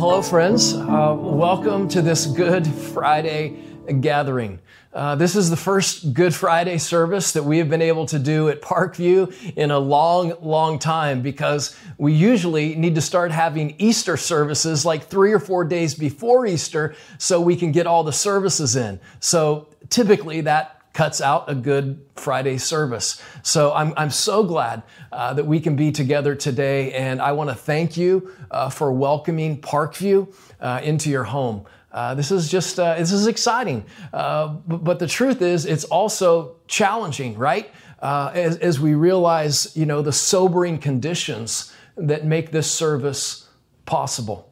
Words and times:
hello, 0.00 0.22
friends. 0.22 0.72
Uh, 0.72 1.14
welcome 1.14 1.86
to 1.86 2.00
this 2.00 2.24
Good 2.24 2.66
Friday 2.66 3.62
gathering. 4.00 4.58
Uh, 4.94 5.14
this 5.14 5.36
is 5.36 5.50
the 5.50 5.58
first 5.58 6.14
Good 6.14 6.34
Friday 6.34 6.78
service 6.78 7.32
that 7.32 7.42
we 7.42 7.58
have 7.58 7.68
been 7.68 7.82
able 7.82 8.06
to 8.06 8.18
do 8.18 8.48
at 8.48 8.62
Parkview 8.62 9.30
in 9.56 9.70
a 9.70 9.78
long, 9.78 10.32
long 10.40 10.78
time 10.78 11.20
because 11.20 11.76
we 11.98 12.14
usually 12.14 12.76
need 12.76 12.94
to 12.94 13.02
start 13.02 13.30
having 13.30 13.74
Easter 13.76 14.16
services 14.16 14.86
like 14.86 15.04
three 15.04 15.34
or 15.34 15.38
four 15.38 15.64
days 15.64 15.94
before 15.94 16.46
Easter 16.46 16.94
so 17.18 17.38
we 17.38 17.54
can 17.54 17.70
get 17.70 17.86
all 17.86 18.02
the 18.02 18.10
services 18.10 18.76
in. 18.76 18.98
So 19.20 19.68
typically 19.90 20.40
that 20.40 20.79
cuts 20.92 21.20
out 21.20 21.48
a 21.48 21.54
good 21.54 22.04
Friday 22.16 22.58
service. 22.58 23.22
So 23.42 23.72
I'm, 23.72 23.94
I'm 23.96 24.10
so 24.10 24.42
glad 24.42 24.82
uh, 25.12 25.34
that 25.34 25.46
we 25.46 25.60
can 25.60 25.76
be 25.76 25.92
together 25.92 26.34
today. 26.34 26.92
And 26.92 27.20
I 27.20 27.32
want 27.32 27.50
to 27.50 27.56
thank 27.56 27.96
you 27.96 28.32
uh, 28.50 28.70
for 28.70 28.92
welcoming 28.92 29.60
Parkview 29.60 30.34
uh, 30.60 30.80
into 30.82 31.10
your 31.10 31.24
home. 31.24 31.64
Uh, 31.92 32.14
this 32.14 32.30
is 32.30 32.48
just 32.48 32.78
uh, 32.78 32.94
this 32.94 33.10
is 33.10 33.26
exciting, 33.26 33.84
uh, 34.12 34.46
but, 34.46 34.84
but, 34.84 34.98
the 35.00 35.08
truth 35.08 35.42
is 35.42 35.66
it's 35.66 35.82
also 35.82 36.54
challenging, 36.68 37.36
right? 37.36 37.72
As, 38.00 38.58
as 38.58 38.78
we 38.78 38.94
realize, 38.94 39.76
you 39.76 39.86
know, 39.86 40.00
the 40.00 40.12
sobering 40.12 40.78
conditions 40.78 41.74
that 41.96 42.24
make 42.24 42.52
this 42.52 42.70
service 42.70 43.48
possible. 43.86 44.49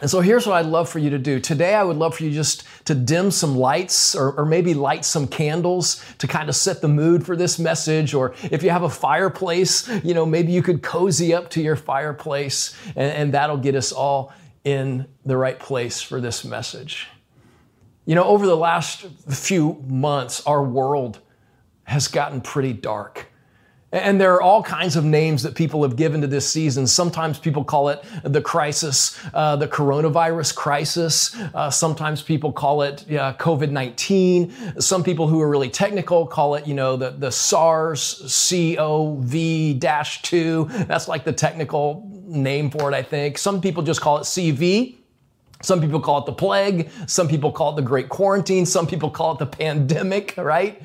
And 0.00 0.10
so 0.10 0.20
here's 0.20 0.46
what 0.46 0.56
I'd 0.56 0.66
love 0.66 0.88
for 0.88 0.98
you 0.98 1.10
to 1.10 1.18
do. 1.18 1.40
Today, 1.40 1.74
I 1.74 1.84
would 1.84 1.96
love 1.96 2.16
for 2.16 2.24
you 2.24 2.30
just 2.30 2.64
to 2.86 2.94
dim 2.94 3.30
some 3.30 3.56
lights 3.56 4.14
or, 4.14 4.32
or, 4.32 4.46
maybe 4.46 4.72
light 4.72 5.04
some 5.04 5.26
candles 5.26 6.02
to 6.18 6.26
kind 6.26 6.48
of 6.48 6.56
set 6.56 6.80
the 6.80 6.88
mood 6.88 7.24
for 7.24 7.36
this 7.36 7.58
message. 7.58 8.14
Or 8.14 8.34
if 8.50 8.62
you 8.62 8.70
have 8.70 8.82
a 8.82 8.90
fireplace, 8.90 9.86
you 10.02 10.14
know, 10.14 10.24
maybe 10.24 10.52
you 10.52 10.62
could 10.62 10.82
cozy 10.82 11.34
up 11.34 11.50
to 11.50 11.60
your 11.60 11.76
fireplace 11.76 12.74
and, 12.96 13.12
and 13.12 13.34
that'll 13.34 13.58
get 13.58 13.74
us 13.74 13.92
all 13.92 14.32
in 14.64 15.06
the 15.24 15.36
right 15.36 15.58
place 15.58 16.00
for 16.00 16.20
this 16.20 16.44
message. 16.44 17.06
You 18.06 18.14
know, 18.14 18.24
over 18.24 18.46
the 18.46 18.56
last 18.56 19.02
few 19.28 19.84
months, 19.86 20.44
our 20.46 20.64
world 20.64 21.20
has 21.84 22.08
gotten 22.08 22.40
pretty 22.40 22.72
dark. 22.72 23.29
And 23.92 24.20
there 24.20 24.32
are 24.34 24.42
all 24.42 24.62
kinds 24.62 24.94
of 24.94 25.04
names 25.04 25.42
that 25.42 25.56
people 25.56 25.82
have 25.82 25.96
given 25.96 26.20
to 26.20 26.28
this 26.28 26.48
season. 26.48 26.86
Sometimes 26.86 27.40
people 27.40 27.64
call 27.64 27.88
it 27.88 28.04
the 28.22 28.40
crisis, 28.40 29.18
uh, 29.34 29.56
the 29.56 29.66
coronavirus 29.66 30.54
crisis. 30.54 31.34
Uh, 31.54 31.70
sometimes 31.70 32.22
people 32.22 32.52
call 32.52 32.82
it 32.82 33.04
uh, 33.10 33.34
COVID 33.34 33.70
19. 33.70 34.80
Some 34.80 35.02
people 35.02 35.26
who 35.26 35.40
are 35.40 35.48
really 35.48 35.68
technical 35.68 36.24
call 36.24 36.54
it, 36.54 36.68
you 36.68 36.74
know, 36.74 36.96
the, 36.96 37.10
the 37.10 37.32
SARS 37.32 38.14
CoV 38.48 39.80
2. 39.80 40.64
That's 40.86 41.08
like 41.08 41.24
the 41.24 41.32
technical 41.32 42.08
name 42.26 42.70
for 42.70 42.92
it, 42.92 42.94
I 42.94 43.02
think. 43.02 43.38
Some 43.38 43.60
people 43.60 43.82
just 43.82 44.00
call 44.00 44.18
it 44.18 44.22
CV. 44.22 44.96
Some 45.62 45.80
people 45.80 46.00
call 46.00 46.18
it 46.18 46.26
the 46.26 46.32
plague. 46.32 46.90
Some 47.06 47.28
people 47.28 47.52
call 47.52 47.72
it 47.72 47.76
the 47.76 47.82
great 47.82 48.08
quarantine. 48.08 48.64
Some 48.64 48.86
people 48.86 49.10
call 49.10 49.32
it 49.32 49.38
the 49.38 49.46
pandemic, 49.46 50.34
right? 50.36 50.80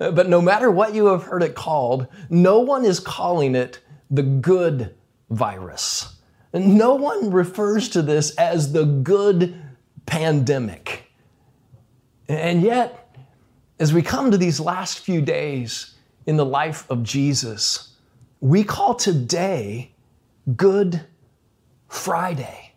But 0.00 0.30
no 0.30 0.40
matter 0.40 0.70
what 0.70 0.94
you 0.94 1.06
have 1.08 1.24
heard 1.24 1.42
it 1.42 1.54
called, 1.54 2.06
no 2.30 2.60
one 2.60 2.86
is 2.86 2.98
calling 2.98 3.54
it 3.54 3.80
the 4.10 4.22
good 4.22 4.94
virus. 5.28 6.16
No 6.54 6.94
one 6.94 7.30
refers 7.30 7.90
to 7.90 8.00
this 8.00 8.34
as 8.36 8.72
the 8.72 8.86
good 8.86 9.60
pandemic. 10.06 11.04
And 12.30 12.62
yet, 12.62 13.14
as 13.78 13.92
we 13.92 14.00
come 14.00 14.30
to 14.30 14.38
these 14.38 14.58
last 14.58 15.00
few 15.00 15.20
days 15.20 15.94
in 16.24 16.38
the 16.38 16.46
life 16.46 16.90
of 16.90 17.02
Jesus, 17.02 17.94
we 18.40 18.64
call 18.64 18.94
today 18.94 19.92
Good 20.56 21.04
Friday. 21.88 22.72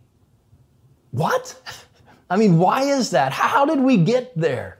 What? 1.11 1.57
I 2.29 2.35
mean, 2.35 2.57
why 2.57 2.83
is 2.83 3.11
that? 3.11 3.31
How 3.31 3.65
did 3.65 3.79
we 3.79 3.95
get 3.95 4.37
there? 4.37 4.79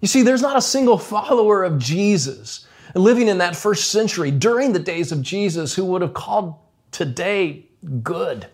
You 0.00 0.08
see, 0.08 0.22
there's 0.22 0.42
not 0.42 0.56
a 0.56 0.62
single 0.62 0.98
follower 0.98 1.64
of 1.64 1.78
Jesus 1.78 2.66
living 2.94 3.28
in 3.28 3.38
that 3.38 3.56
first 3.56 3.90
century 3.90 4.30
during 4.30 4.72
the 4.72 4.78
days 4.78 5.12
of 5.12 5.22
Jesus 5.22 5.74
who 5.74 5.84
would 5.86 6.02
have 6.02 6.14
called 6.14 6.54
today 6.90 7.66
good. 8.02 8.46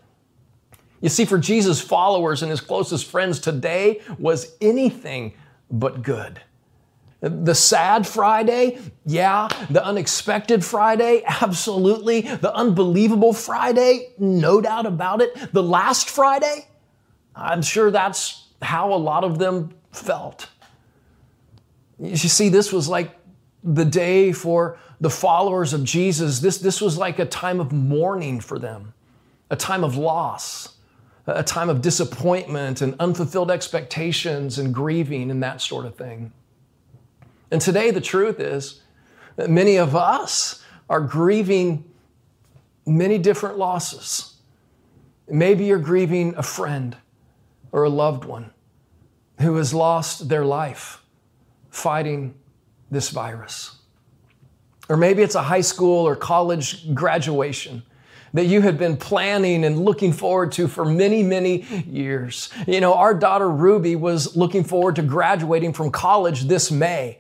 You 1.01 1.09
see, 1.09 1.25
for 1.25 1.39
Jesus' 1.39 1.81
followers 1.81 2.43
and 2.43 2.51
his 2.51 2.61
closest 2.61 3.07
friends, 3.07 3.41
today 3.41 4.01
was 4.19 4.55
anything 4.61 5.35
but 5.71 6.03
good. 6.03 6.41
The 7.21 7.55
sad 7.55 8.07
Friday, 8.07 8.79
yeah. 9.07 9.49
The 9.71 9.85
unexpected 9.85 10.65
Friday, 10.65 11.23
absolutely. 11.27 12.23
The 12.23 12.53
unbelievable 12.55 13.33
Friday, 13.33 14.09
no 14.19 14.61
doubt 14.61 14.87
about 14.87 15.23
it. 15.23 15.53
The 15.53 15.63
last 15.63 16.11
Friday, 16.11 16.67
I'm 17.35 17.63
sure 17.63 17.91
that's 17.91 18.49
how 18.61 18.93
a 18.93 18.97
lot 18.97 19.23
of 19.23 19.39
them 19.39 19.73
felt. 19.93 20.49
You 22.03 22.17
see, 22.17 22.49
this 22.49 22.73
was 22.73 22.89
like 22.89 23.17
the 23.63 23.85
day 23.85 24.33
for 24.33 24.77
the 25.01 25.09
followers 25.09 25.73
of 25.73 25.85
Jesus. 25.85 26.41
This, 26.41 26.59
this 26.59 26.81
was 26.81 26.99
like 26.99 27.21
a 27.21 27.25
time 27.25 27.61
of 27.61 27.71
mourning 27.73 28.41
for 28.41 28.59
them, 28.59 28.93
a 29.51 29.57
time 29.57 29.85
of 29.85 29.97
loss, 29.97 30.77
a 31.29 31.45
time 31.45 31.69
of 31.69 31.81
disappointment 31.81 32.81
and 32.83 32.97
unfulfilled 32.99 33.53
expectations 33.53 34.59
and 34.59 34.75
grieving 34.75 35.31
and 35.31 35.41
that 35.45 35.61
sort 35.61 35.87
of 35.87 35.95
thing. 35.95 36.33
And 37.53 37.61
today, 37.61 37.93
the 37.93 38.01
truth 38.01 38.41
is 38.41 38.81
that 39.37 39.49
many 39.49 39.77
of 39.77 39.95
us 39.95 40.65
are 40.91 41.01
grieving 41.01 41.85
many 42.85 43.17
different 43.17 43.59
losses. 43.59 44.39
Maybe 45.29 45.67
you're 45.67 45.79
grieving 45.79 46.35
a 46.37 46.43
friend 46.43 46.97
or 47.71 47.85
a 47.85 47.89
loved 47.89 48.25
one 48.25 48.51
who 49.41 49.55
has 49.57 49.73
lost 49.73 50.29
their 50.29 50.45
life 50.45 51.02
fighting 51.73 52.35
this 52.91 53.09
virus. 53.09 53.79
Or 54.89 54.97
maybe 54.97 55.23
it's 55.23 55.35
a 55.35 55.43
high 55.43 55.63
school 55.63 56.07
or 56.07 56.15
college 56.15 56.95
graduation 56.95 57.83
that 58.35 58.45
you 58.45 58.61
had 58.61 58.79
been 58.79 58.97
planning 58.97 59.65
and 59.65 59.79
looking 59.79 60.13
forward 60.13 60.53
to 60.53 60.69
for 60.69 60.85
many, 60.85 61.23
many 61.23 61.63
years. 61.87 62.51
You 62.67 62.81
know, 62.81 62.95
our 62.95 63.15
daughter 63.15 63.51
Ruby 63.51 63.97
was 63.97 64.37
looking 64.37 64.65
forward 64.65 64.97
to 64.97 65.03
graduating 65.03 65.73
from 65.73 65.91
college 65.91 66.43
this 66.43 66.71
May. 66.71 67.19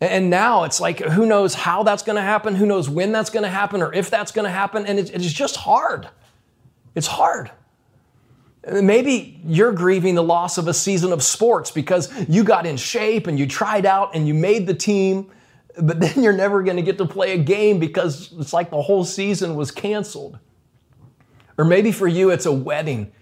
And 0.00 0.30
now 0.30 0.64
it's 0.64 0.80
like, 0.80 0.98
who 0.98 1.26
knows 1.26 1.54
how 1.54 1.82
that's 1.84 2.02
going 2.02 2.16
to 2.16 2.22
happen? 2.22 2.56
Who 2.56 2.66
knows 2.66 2.88
when 2.88 3.12
that's 3.12 3.30
going 3.30 3.42
to 3.44 3.50
happen 3.50 3.82
or 3.82 3.92
if 3.92 4.10
that's 4.10 4.32
going 4.32 4.46
to 4.46 4.50
happen? 4.50 4.84
And 4.86 4.98
it's 4.98 5.32
just 5.32 5.56
hard. 5.56 6.08
It's 6.94 7.06
hard. 7.06 7.50
Maybe 8.66 9.40
you're 9.46 9.72
grieving 9.72 10.14
the 10.14 10.22
loss 10.22 10.58
of 10.58 10.68
a 10.68 10.74
season 10.74 11.12
of 11.12 11.22
sports 11.22 11.70
because 11.70 12.12
you 12.28 12.44
got 12.44 12.66
in 12.66 12.76
shape 12.76 13.26
and 13.26 13.38
you 13.38 13.46
tried 13.46 13.86
out 13.86 14.14
and 14.14 14.28
you 14.28 14.34
made 14.34 14.66
the 14.66 14.74
team, 14.74 15.30
but 15.80 15.98
then 15.98 16.22
you're 16.22 16.34
never 16.34 16.62
going 16.62 16.76
to 16.76 16.82
get 16.82 16.98
to 16.98 17.06
play 17.06 17.32
a 17.32 17.38
game 17.38 17.78
because 17.78 18.32
it's 18.38 18.52
like 18.52 18.70
the 18.70 18.82
whole 18.82 19.04
season 19.04 19.54
was 19.54 19.70
canceled. 19.70 20.38
Or 21.56 21.64
maybe 21.64 21.90
for 21.90 22.06
you, 22.06 22.30
it's 22.30 22.44
a 22.44 22.52
wedding. 22.52 23.12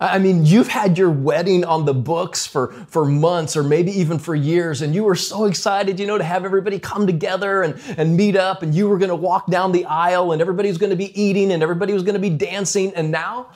I 0.00 0.18
mean, 0.18 0.46
you've 0.46 0.68
had 0.68 0.96
your 0.96 1.10
wedding 1.10 1.64
on 1.64 1.84
the 1.84 1.94
books 1.94 2.46
for, 2.46 2.68
for 2.88 3.04
months 3.04 3.56
or 3.56 3.64
maybe 3.64 3.90
even 3.92 4.20
for 4.20 4.34
years, 4.34 4.80
and 4.80 4.94
you 4.94 5.02
were 5.02 5.16
so 5.16 5.46
excited, 5.46 5.98
you 5.98 6.06
know, 6.06 6.16
to 6.18 6.22
have 6.22 6.44
everybody 6.44 6.78
come 6.78 7.04
together 7.06 7.62
and, 7.62 7.80
and 7.96 8.16
meet 8.16 8.36
up, 8.36 8.62
and 8.62 8.74
you 8.74 8.88
were 8.88 8.98
going 8.98 9.08
to 9.08 9.16
walk 9.16 9.48
down 9.48 9.72
the 9.72 9.84
aisle, 9.86 10.30
and 10.30 10.40
everybody 10.40 10.68
was 10.68 10.78
going 10.78 10.90
to 10.90 10.96
be 10.96 11.20
eating, 11.20 11.50
and 11.50 11.64
everybody 11.64 11.92
was 11.92 12.04
going 12.04 12.14
to 12.14 12.20
be 12.20 12.30
dancing, 12.30 12.92
and 12.94 13.10
now 13.10 13.48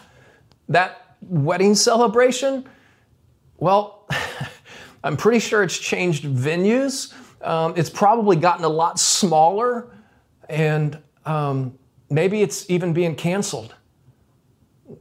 that 0.69 1.02
wedding 1.29 1.75
celebration? 1.75 2.69
Well, 3.59 4.09
I'm 5.05 5.17
pretty 5.17 5.41
sure 5.41 5.63
it's 5.63 5.79
changed 5.79 6.25
venues. 6.25 7.13
Um, 7.43 7.75
it's 7.77 7.91
probably 7.91 8.37
gotten 8.37 8.65
a 8.65 8.69
lot 8.69 8.99
smaller, 8.99 9.91
and 10.49 10.99
um, 11.27 11.77
maybe 12.09 12.43
it's 12.43 12.69
even 12.71 12.93
being 12.93 13.17
canceled. 13.17 13.75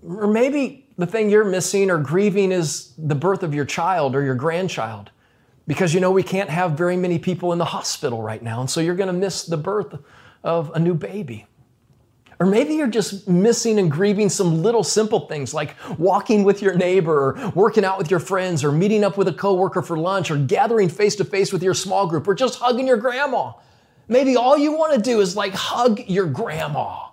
Or 0.04 0.28
maybe 0.28 0.88
the 0.98 1.06
thing 1.06 1.30
you're 1.30 1.46
missing 1.46 1.92
or 1.92 1.98
grieving 1.98 2.52
is 2.52 2.94
the 2.98 3.16
birth 3.16 3.44
of 3.44 3.54
your 3.54 3.66
child 3.66 4.16
or 4.16 4.24
your 4.24 4.36
grandchild. 4.36 5.12
Because 5.68 5.94
you 5.94 6.00
know, 6.00 6.12
we 6.12 6.24
can't 6.24 6.50
have 6.50 6.72
very 6.72 6.98
many 6.98 7.20
people 7.20 7.52
in 7.54 7.60
the 7.60 7.66
hospital 7.66 8.22
right 8.22 8.42
now, 8.42 8.62
and 8.62 8.70
so 8.70 8.82
you're 8.82 8.96
going 8.96 9.08
to 9.08 9.14
miss 9.14 9.46
the 9.46 9.58
birth 9.58 10.00
of 10.44 10.72
a 10.74 10.80
new 10.80 10.96
baby. 10.96 11.46
Or 12.42 12.46
maybe 12.48 12.74
you're 12.74 12.88
just 12.88 13.28
missing 13.28 13.78
and 13.78 13.92
grieving 13.92 14.28
some 14.28 14.64
little 14.64 14.84
simple 14.84 15.28
things 15.28 15.54
like 15.54 15.76
walking 16.00 16.44
with 16.44 16.60
your 16.60 16.74
neighbor, 16.74 17.38
or 17.38 17.52
working 17.52 17.86
out 17.86 18.00
with 18.00 18.10
your 18.10 18.20
friends, 18.20 18.64
or 18.64 18.72
meeting 18.72 19.04
up 19.04 19.16
with 19.16 19.28
a 19.28 19.34
coworker 19.34 19.84
for 19.84 19.96
lunch, 19.96 20.32
or 20.32 20.38
gathering 20.38 20.90
face 20.90 21.16
to 21.18 21.24
face 21.24 21.54
with 21.54 21.62
your 21.62 21.76
small 21.76 22.08
group, 22.08 22.28
or 22.28 22.34
just 22.34 22.58
hugging 22.58 22.88
your 22.88 22.98
grandma. 22.98 23.54
Maybe 24.08 24.38
all 24.38 24.58
you 24.58 24.72
want 24.76 24.96
to 24.96 25.00
do 25.00 25.20
is 25.20 25.36
like 25.36 25.54
hug 25.54 26.10
your 26.10 26.26
grandma, 26.26 27.10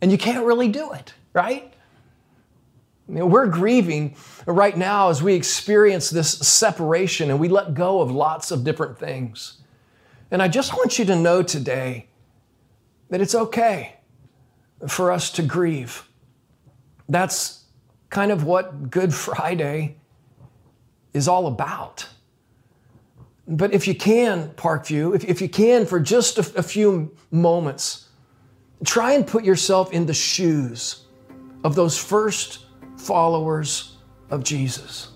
and 0.00 0.12
you 0.12 0.16
can't 0.16 0.46
really 0.46 0.68
do 0.68 0.92
it, 0.92 1.12
right? 1.32 1.74
You 3.08 3.16
know, 3.16 3.26
we're 3.26 3.48
grieving 3.48 4.14
right 4.46 4.76
now 4.76 5.10
as 5.10 5.24
we 5.24 5.34
experience 5.34 6.08
this 6.08 6.38
separation 6.38 7.32
and 7.32 7.40
we 7.40 7.48
let 7.48 7.74
go 7.74 8.00
of 8.00 8.12
lots 8.12 8.52
of 8.52 8.62
different 8.62 8.96
things. 8.96 9.54
And 10.30 10.40
I 10.40 10.46
just 10.46 10.72
want 10.72 11.00
you 11.00 11.04
to 11.06 11.16
know 11.16 11.42
today 11.42 12.06
that 13.10 13.20
it's 13.20 13.34
okay 13.34 13.96
for 14.88 15.12
us 15.12 15.30
to 15.32 15.42
grieve. 15.42 16.08
That's 17.08 17.64
kind 18.10 18.32
of 18.32 18.44
what 18.44 18.90
Good 18.90 19.14
Friday 19.14 19.96
is 21.12 21.28
all 21.28 21.46
about. 21.46 22.08
But 23.46 23.74
if 23.74 23.88
you 23.88 23.94
can, 23.94 24.50
Parkview, 24.50 25.14
if, 25.14 25.24
if 25.24 25.40
you 25.42 25.48
can, 25.48 25.86
for 25.86 25.98
just 26.00 26.38
a, 26.38 26.58
a 26.58 26.62
few 26.62 27.14
moments, 27.30 28.08
try 28.84 29.12
and 29.12 29.26
put 29.26 29.44
yourself 29.44 29.92
in 29.92 30.06
the 30.06 30.14
shoes 30.14 31.06
of 31.64 31.74
those 31.74 31.98
first 31.98 32.66
followers 32.96 33.96
of 34.30 34.44
Jesus. 34.44 35.10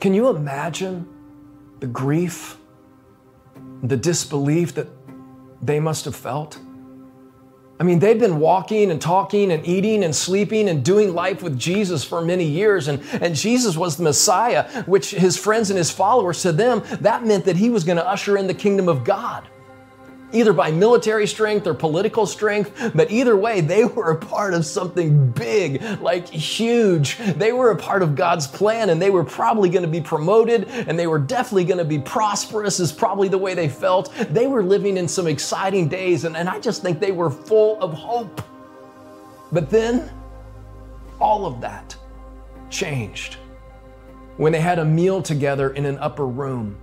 Can 0.00 0.14
you 0.14 0.28
imagine 0.28 1.08
the 1.80 1.86
grief, 1.86 2.56
the 3.82 3.96
disbelief 3.96 4.74
that 4.74 4.88
they 5.62 5.80
must 5.80 6.04
have 6.04 6.14
felt? 6.14 6.60
I 7.80 7.84
mean, 7.84 8.00
they'd 8.00 8.18
been 8.18 8.40
walking 8.40 8.90
and 8.90 9.00
talking 9.00 9.52
and 9.52 9.64
eating 9.66 10.02
and 10.02 10.14
sleeping 10.14 10.68
and 10.68 10.84
doing 10.84 11.14
life 11.14 11.42
with 11.42 11.58
Jesus 11.58 12.02
for 12.02 12.20
many 12.20 12.44
years, 12.44 12.88
and, 12.88 13.00
and 13.20 13.34
Jesus 13.34 13.76
was 13.76 13.96
the 13.96 14.02
Messiah, 14.02 14.82
which 14.84 15.12
his 15.12 15.36
friends 15.36 15.70
and 15.70 15.78
his 15.78 15.90
followers, 15.90 16.42
to 16.42 16.52
them, 16.52 16.82
that 17.00 17.24
meant 17.24 17.44
that 17.44 17.56
he 17.56 17.70
was 17.70 17.84
going 17.84 17.98
to 17.98 18.06
usher 18.06 18.36
in 18.36 18.46
the 18.48 18.54
kingdom 18.54 18.88
of 18.88 19.04
God 19.04 19.48
either 20.32 20.52
by 20.52 20.70
military 20.70 21.26
strength 21.26 21.66
or 21.66 21.74
political 21.74 22.26
strength, 22.26 22.92
but 22.94 23.10
either 23.10 23.36
way, 23.36 23.60
they 23.60 23.84
were 23.98 24.10
a 24.10 24.16
part 24.16 24.54
of 24.54 24.64
something 24.64 25.30
big, 25.30 25.82
like 26.00 26.28
huge. 26.28 27.18
They 27.18 27.52
were 27.52 27.70
a 27.70 27.76
part 27.76 28.02
of 28.02 28.14
God's 28.14 28.46
plan 28.46 28.90
and 28.90 29.00
they 29.00 29.10
were 29.10 29.24
probably 29.24 29.68
going 29.68 29.82
to 29.82 29.88
be 29.88 30.00
promoted 30.00 30.68
and 30.68 30.98
they 30.98 31.06
were 31.06 31.18
definitely 31.18 31.64
going 31.64 31.78
to 31.78 31.84
be 31.84 31.98
prosperous, 31.98 32.80
is 32.80 32.92
probably 32.92 33.28
the 33.28 33.38
way 33.38 33.54
they 33.54 33.68
felt. 33.68 34.12
They 34.30 34.46
were 34.46 34.62
living 34.62 34.96
in 34.96 35.08
some 35.08 35.26
exciting 35.26 35.88
days 35.88 36.24
and, 36.24 36.36
and 36.36 36.48
I 36.48 36.60
just 36.60 36.82
think 36.82 37.00
they 37.00 37.12
were 37.12 37.30
full 37.30 37.80
of 37.80 37.92
hope. 37.92 38.42
But 39.50 39.70
then 39.70 40.10
all 41.20 41.46
of 41.46 41.60
that 41.60 41.96
changed 42.70 43.36
when 44.36 44.52
they 44.52 44.60
had 44.60 44.78
a 44.78 44.84
meal 44.84 45.20
together 45.20 45.70
in 45.70 45.84
an 45.84 45.98
upper 45.98 46.26
room 46.26 46.76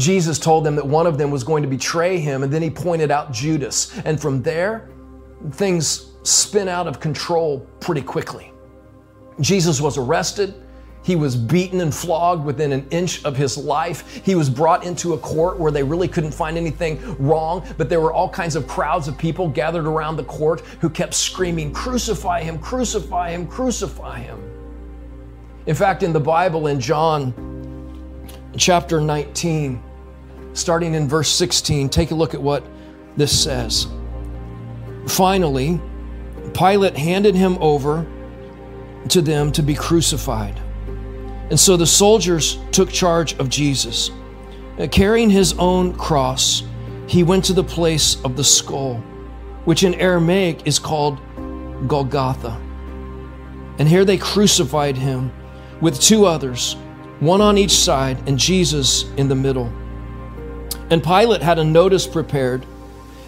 Jesus 0.00 0.38
told 0.38 0.64
them 0.64 0.76
that 0.76 0.86
one 0.86 1.06
of 1.06 1.18
them 1.18 1.30
was 1.30 1.44
going 1.44 1.62
to 1.62 1.68
betray 1.68 2.18
him, 2.18 2.42
and 2.42 2.52
then 2.52 2.62
he 2.62 2.70
pointed 2.70 3.10
out 3.10 3.32
Judas. 3.32 3.96
And 4.04 4.20
from 4.20 4.42
there, 4.42 4.88
things 5.52 6.12
spin 6.22 6.68
out 6.68 6.86
of 6.86 7.00
control 7.00 7.66
pretty 7.80 8.00
quickly. 8.00 8.52
Jesus 9.40 9.80
was 9.80 9.98
arrested. 9.98 10.54
He 11.02 11.16
was 11.16 11.36
beaten 11.36 11.80
and 11.80 11.94
flogged 11.94 12.44
within 12.44 12.72
an 12.72 12.86
inch 12.90 13.24
of 13.24 13.36
his 13.36 13.56
life. 13.56 14.22
He 14.24 14.34
was 14.34 14.50
brought 14.50 14.84
into 14.84 15.14
a 15.14 15.18
court 15.18 15.58
where 15.58 15.72
they 15.72 15.82
really 15.82 16.08
couldn't 16.08 16.32
find 16.32 16.56
anything 16.56 17.16
wrong, 17.18 17.66
but 17.76 17.88
there 17.88 18.00
were 18.00 18.12
all 18.12 18.28
kinds 18.28 18.56
of 18.56 18.66
crowds 18.66 19.08
of 19.08 19.18
people 19.18 19.48
gathered 19.48 19.86
around 19.86 20.16
the 20.16 20.24
court 20.24 20.60
who 20.80 20.88
kept 20.90 21.14
screaming, 21.14 21.72
Crucify 21.72 22.42
him, 22.42 22.58
crucify 22.58 23.30
him, 23.30 23.46
crucify 23.46 24.18
him. 24.18 24.42
In 25.66 25.74
fact, 25.74 26.02
in 26.02 26.12
the 26.12 26.20
Bible, 26.20 26.66
in 26.66 26.80
John 26.80 27.34
chapter 28.56 29.00
19, 29.00 29.82
starting 30.52 30.94
in 30.94 31.08
verse 31.08 31.30
16, 31.30 31.88
take 31.88 32.10
a 32.10 32.14
look 32.14 32.34
at 32.34 32.42
what 32.42 32.64
this 33.16 33.42
says. 33.42 33.86
Finally, 35.06 35.80
Pilate 36.54 36.96
handed 36.96 37.34
him 37.34 37.58
over 37.60 38.06
to 39.08 39.22
them 39.22 39.52
to 39.52 39.62
be 39.62 39.74
crucified. 39.74 40.60
And 41.50 41.58
so 41.58 41.76
the 41.76 41.86
soldiers 41.86 42.58
took 42.70 42.90
charge 42.90 43.34
of 43.38 43.48
Jesus. 43.48 44.10
Uh, 44.78 44.86
carrying 44.90 45.30
his 45.30 45.52
own 45.54 45.94
cross, 45.94 46.62
he 47.06 47.22
went 47.24 47.44
to 47.46 47.52
the 47.52 47.64
place 47.64 48.22
of 48.24 48.36
the 48.36 48.44
skull, 48.44 48.96
which 49.64 49.82
in 49.82 49.94
Aramaic 49.94 50.66
is 50.66 50.78
called 50.78 51.18
Golgotha. 51.88 52.60
And 53.78 53.88
here 53.88 54.04
they 54.04 54.16
crucified 54.16 54.96
him 54.96 55.32
with 55.80 56.00
two 56.00 56.26
others 56.26 56.76
one 57.20 57.42
on 57.42 57.58
each 57.58 57.72
side, 57.72 58.26
and 58.26 58.38
Jesus 58.38 59.04
in 59.18 59.28
the 59.28 59.34
middle. 59.34 59.70
And 60.90 61.02
Pilate 61.02 61.42
had 61.42 61.58
a 61.58 61.64
notice 61.64 62.06
prepared, 62.06 62.66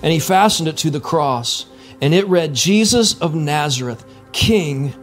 and 0.02 0.12
he 0.12 0.18
fastened 0.18 0.68
it 0.68 0.76
to 0.78 0.90
the 0.90 1.00
cross, 1.00 1.66
and 2.00 2.12
it 2.12 2.26
read, 2.26 2.54
Jesus 2.54 3.18
of 3.20 3.34
Nazareth, 3.34 4.04
King 4.32 4.94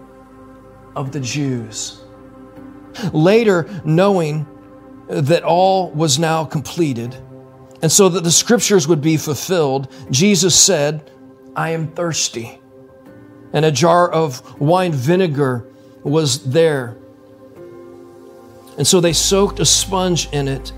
of 0.95 1.11
the 1.11 1.19
Jews. 1.19 2.01
Later, 3.13 3.81
knowing 3.85 4.45
that 5.07 5.43
all 5.43 5.89
was 5.91 6.19
now 6.19 6.43
completed, 6.43 7.15
and 7.81 7.91
so 7.91 8.09
that 8.09 8.23
the 8.23 8.31
scriptures 8.31 8.87
would 8.87 9.01
be 9.01 9.15
fulfilled, 9.15 9.91
Jesus 10.11 10.53
said, 10.59 11.11
I 11.55 11.71
am 11.71 11.93
thirsty. 11.93 12.59
And 13.53 13.65
a 13.65 13.71
jar 13.71 14.11
of 14.11 14.59
wine 14.59 14.91
vinegar 14.91 15.65
was 16.03 16.51
there 16.51 16.99
and 18.79 18.87
so 18.87 19.01
they 19.01 19.11
soaked 19.11 19.59
a 19.59 19.65
sponge 19.65 20.29
in 20.31 20.47
it 20.47 20.71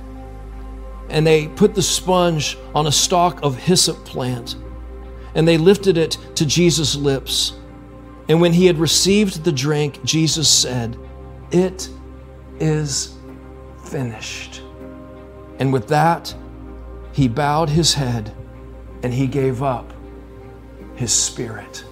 and 1.12 1.28
they 1.28 1.48
put 1.50 1.76
the 1.76 1.82
sponge 1.82 2.58
on 2.74 2.88
a 2.88 2.92
stalk 2.92 3.44
of 3.44 3.58
hyssop 3.58 3.98
plant 4.06 4.56
and 5.36 5.48
they 5.48 5.58
lifted 5.58 5.98
it 5.98 6.18
to 6.36 6.46
Jesus' 6.46 6.96
lips. 6.96 7.54
And 8.28 8.42
when 8.42 8.54
he 8.54 8.66
had 8.66 8.78
received 8.78 9.44
the 9.44 9.52
drink, 9.52 10.04
Jesus 10.04 10.50
said, 10.50 10.98
It 11.52 11.90
is 12.60 13.18
finished. 13.84 14.62
And 15.60 15.72
with 15.72 15.88
that, 15.90 16.34
he 17.12 17.28
bowed 17.28 17.70
his 17.70 17.94
head 17.94 18.34
and 19.04 19.14
he 19.14 19.28
gave 19.28 19.64
up 19.64 19.94
his 20.96 21.12
spirit. 21.12 21.84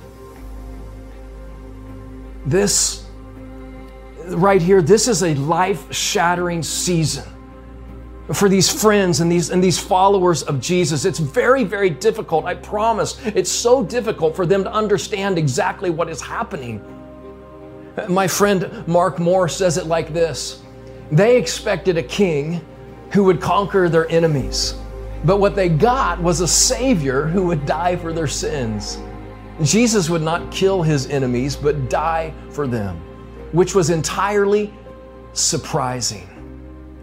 This 2.46 3.06
right 4.28 4.62
here, 4.62 4.82
this 4.82 5.08
is 5.08 5.24
a 5.24 5.34
life 5.36 5.94
shattering 5.94 6.64
season 6.64 7.28
for 8.34 8.50
these 8.50 8.70
friends 8.70 9.22
and 9.22 9.32
these, 9.32 9.50
and 9.50 9.64
these 9.64 9.80
followers 9.80 10.44
of 10.44 10.60
Jesus. 10.60 11.06
It's 11.06 11.20
very, 11.20 11.64
very 11.64 11.90
difficult. 11.90 12.46
I 12.46 12.56
promise. 12.56 13.20
It's 13.26 13.52
so 13.52 13.84
difficult 13.84 14.36
for 14.36 14.46
them 14.46 14.64
to 14.64 14.72
understand 14.72 15.38
exactly 15.38 15.90
what 15.90 16.10
is 16.10 16.22
happening. 16.22 16.84
My 18.08 18.28
friend 18.28 18.88
Mark 18.88 19.20
Moore 19.20 19.50
says 19.50 19.78
it 19.78 19.88
like 19.88 20.14
this 20.14 20.62
They 21.12 21.38
expected 21.38 21.98
a 21.98 22.04
king 22.04 22.66
who 23.12 23.24
would 23.24 23.42
conquer 23.42 23.90
their 23.90 24.10
enemies, 24.10 24.76
but 25.26 25.38
what 25.38 25.56
they 25.56 25.70
got 25.70 26.22
was 26.22 26.42
a 26.42 26.48
savior 26.48 27.28
who 27.28 27.46
would 27.48 27.66
die 27.66 27.96
for 27.96 28.14
their 28.14 28.28
sins. 28.28 29.00
Jesus 29.64 30.10
would 30.10 30.22
not 30.22 30.52
kill 30.52 30.82
his 30.82 31.08
enemies, 31.08 31.56
but 31.56 31.90
die 31.90 32.34
for 32.52 32.68
them 32.68 33.02
which 33.52 33.74
was 33.74 33.90
entirely 33.90 34.74
surprising. 35.34 36.28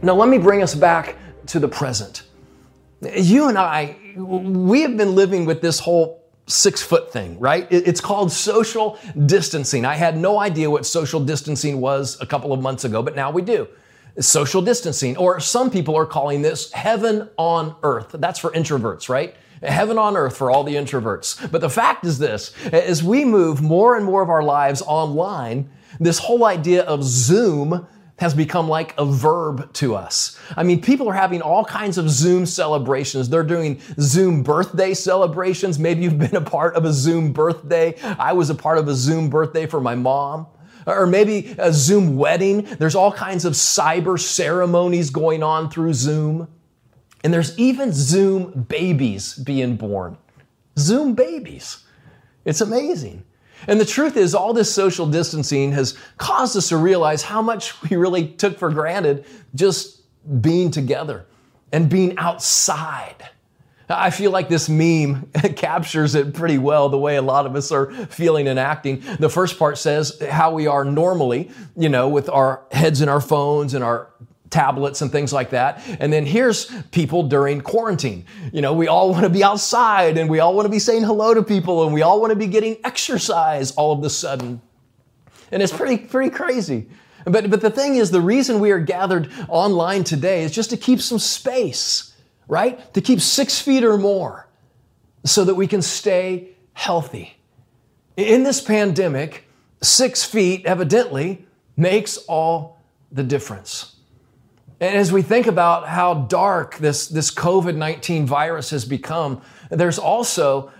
Now, 0.06 0.14
let 0.14 0.28
me 0.28 0.38
bring 0.38 0.62
us 0.62 0.72
back 0.72 1.16
to 1.46 1.58
the 1.58 1.66
present. 1.66 2.22
You 3.12 3.48
and 3.48 3.58
I, 3.58 3.96
we 4.16 4.82
have 4.82 4.96
been 4.96 5.16
living 5.16 5.46
with 5.46 5.60
this 5.60 5.80
whole 5.80 6.22
six 6.46 6.80
foot 6.80 7.12
thing, 7.12 7.36
right? 7.40 7.66
It's 7.70 8.00
called 8.00 8.30
social 8.30 9.00
distancing. 9.26 9.84
I 9.84 9.94
had 9.94 10.16
no 10.16 10.38
idea 10.38 10.70
what 10.70 10.86
social 10.86 11.18
distancing 11.18 11.80
was 11.80 12.16
a 12.20 12.26
couple 12.26 12.52
of 12.52 12.62
months 12.62 12.84
ago, 12.84 13.02
but 13.02 13.16
now 13.16 13.32
we 13.32 13.42
do. 13.42 13.66
Social 14.20 14.62
distancing, 14.62 15.16
or 15.16 15.40
some 15.40 15.72
people 15.72 15.96
are 15.96 16.06
calling 16.06 16.40
this 16.40 16.70
heaven 16.70 17.28
on 17.36 17.74
earth. 17.82 18.14
That's 18.14 18.38
for 18.38 18.52
introverts, 18.52 19.08
right? 19.08 19.34
Heaven 19.60 19.98
on 19.98 20.16
earth 20.16 20.36
for 20.36 20.52
all 20.52 20.62
the 20.62 20.76
introverts. 20.76 21.50
But 21.50 21.62
the 21.62 21.68
fact 21.68 22.06
is 22.06 22.20
this 22.20 22.54
as 22.66 23.02
we 23.02 23.24
move 23.24 23.60
more 23.60 23.96
and 23.96 24.04
more 24.04 24.22
of 24.22 24.30
our 24.30 24.44
lives 24.44 24.82
online, 24.82 25.68
this 25.98 26.20
whole 26.20 26.44
idea 26.44 26.84
of 26.84 27.02
Zoom 27.02 27.88
has 28.18 28.34
become 28.34 28.68
like 28.68 28.94
a 28.98 29.04
verb 29.04 29.72
to 29.74 29.94
us. 29.94 30.38
I 30.56 30.62
mean, 30.62 30.80
people 30.80 31.08
are 31.08 31.14
having 31.14 31.42
all 31.42 31.64
kinds 31.64 31.98
of 31.98 32.08
Zoom 32.08 32.46
celebrations. 32.46 33.28
They're 33.28 33.42
doing 33.42 33.80
Zoom 34.00 34.42
birthday 34.42 34.94
celebrations. 34.94 35.78
Maybe 35.78 36.02
you've 36.02 36.18
been 36.18 36.36
a 36.36 36.40
part 36.40 36.76
of 36.76 36.84
a 36.84 36.92
Zoom 36.92 37.32
birthday. 37.32 37.94
I 38.18 38.32
was 38.32 38.48
a 38.48 38.54
part 38.54 38.78
of 38.78 38.88
a 38.88 38.94
Zoom 38.94 39.28
birthday 39.28 39.66
for 39.66 39.80
my 39.80 39.94
mom. 39.94 40.46
Or 40.86 41.06
maybe 41.06 41.54
a 41.58 41.72
Zoom 41.72 42.16
wedding. 42.16 42.62
There's 42.62 42.94
all 42.94 43.12
kinds 43.12 43.44
of 43.44 43.54
cyber 43.54 44.18
ceremonies 44.18 45.10
going 45.10 45.42
on 45.42 45.68
through 45.68 45.94
Zoom. 45.94 46.48
And 47.24 47.34
there's 47.34 47.58
even 47.58 47.92
Zoom 47.92 48.66
babies 48.68 49.34
being 49.34 49.76
born. 49.76 50.16
Zoom 50.78 51.14
babies. 51.14 51.84
It's 52.44 52.60
amazing. 52.60 53.24
And 53.66 53.80
the 53.80 53.84
truth 53.84 54.16
is, 54.16 54.34
all 54.34 54.52
this 54.52 54.72
social 54.72 55.06
distancing 55.06 55.72
has 55.72 55.96
caused 56.18 56.56
us 56.56 56.68
to 56.68 56.76
realize 56.76 57.22
how 57.22 57.42
much 57.42 57.80
we 57.82 57.96
really 57.96 58.28
took 58.28 58.58
for 58.58 58.70
granted 58.70 59.24
just 59.54 60.02
being 60.40 60.70
together 60.70 61.26
and 61.72 61.88
being 61.88 62.16
outside. 62.18 63.30
I 63.88 64.10
feel 64.10 64.32
like 64.32 64.48
this 64.48 64.68
meme 64.68 65.30
captures 65.56 66.14
it 66.16 66.34
pretty 66.34 66.58
well 66.58 66.88
the 66.88 66.98
way 66.98 67.16
a 67.16 67.22
lot 67.22 67.46
of 67.46 67.54
us 67.54 67.70
are 67.70 67.92
feeling 68.06 68.48
and 68.48 68.58
acting. 68.58 69.02
The 69.20 69.30
first 69.30 69.58
part 69.58 69.78
says 69.78 70.20
how 70.28 70.52
we 70.52 70.66
are 70.66 70.84
normally, 70.84 71.50
you 71.76 71.88
know, 71.88 72.08
with 72.08 72.28
our 72.28 72.62
heads 72.72 73.00
in 73.00 73.08
our 73.08 73.20
phones 73.20 73.74
and 73.74 73.84
our 73.84 74.08
tablets 74.50 75.02
and 75.02 75.10
things 75.10 75.32
like 75.32 75.50
that. 75.50 75.82
And 76.00 76.12
then 76.12 76.26
here's 76.26 76.70
people 76.90 77.24
during 77.24 77.60
quarantine. 77.60 78.24
You 78.52 78.60
know, 78.60 78.72
we 78.72 78.88
all 78.88 79.10
want 79.10 79.24
to 79.24 79.30
be 79.30 79.42
outside 79.42 80.18
and 80.18 80.30
we 80.30 80.40
all 80.40 80.54
want 80.54 80.66
to 80.66 80.70
be 80.70 80.78
saying 80.78 81.02
hello 81.02 81.34
to 81.34 81.42
people 81.42 81.84
and 81.84 81.92
we 81.92 82.02
all 82.02 82.20
want 82.20 82.30
to 82.30 82.38
be 82.38 82.46
getting 82.46 82.76
exercise 82.84 83.72
all 83.72 83.92
of 83.92 84.02
a 84.04 84.10
sudden. 84.10 84.60
And 85.50 85.62
it's 85.62 85.72
pretty, 85.72 85.98
pretty 85.98 86.30
crazy. 86.30 86.88
But, 87.24 87.50
but 87.50 87.60
the 87.60 87.70
thing 87.70 87.96
is, 87.96 88.10
the 88.10 88.20
reason 88.20 88.60
we 88.60 88.70
are 88.70 88.78
gathered 88.78 89.30
online 89.48 90.04
today 90.04 90.44
is 90.44 90.52
just 90.52 90.70
to 90.70 90.76
keep 90.76 91.00
some 91.00 91.18
space, 91.18 92.14
right? 92.46 92.92
To 92.94 93.00
keep 93.00 93.20
six 93.20 93.60
feet 93.60 93.82
or 93.82 93.98
more 93.98 94.48
so 95.24 95.44
that 95.44 95.56
we 95.56 95.66
can 95.66 95.82
stay 95.82 96.50
healthy. 96.72 97.36
In 98.16 98.44
this 98.44 98.60
pandemic, 98.60 99.48
six 99.82 100.24
feet 100.24 100.64
evidently 100.66 101.46
makes 101.76 102.16
all 102.28 102.80
the 103.10 103.24
difference. 103.24 103.95
And 104.80 104.94
as 104.96 105.10
we 105.10 105.22
think 105.22 105.46
about 105.46 105.88
how 105.88 106.14
dark 106.14 106.76
this, 106.76 107.08
this 107.08 107.30
COVID 107.30 107.76
19 107.76 108.26
virus 108.26 108.70
has 108.70 108.84
become, 108.84 109.40
there's 109.70 109.98
also 109.98 110.70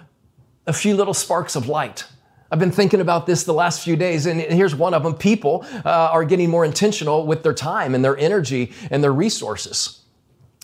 a 0.66 0.72
few 0.72 0.94
little 0.94 1.14
sparks 1.14 1.56
of 1.56 1.68
light. 1.68 2.04
I've 2.50 2.58
been 2.58 2.70
thinking 2.70 3.00
about 3.00 3.26
this 3.26 3.44
the 3.44 3.54
last 3.54 3.82
few 3.82 3.96
days, 3.96 4.26
and 4.26 4.40
here's 4.40 4.74
one 4.74 4.94
of 4.94 5.02
them. 5.02 5.14
People 5.14 5.66
uh, 5.84 6.10
are 6.12 6.24
getting 6.24 6.50
more 6.50 6.64
intentional 6.64 7.26
with 7.26 7.42
their 7.42 7.54
time 7.54 7.94
and 7.94 8.04
their 8.04 8.16
energy 8.16 8.72
and 8.90 9.02
their 9.02 9.12
resources. 9.12 10.02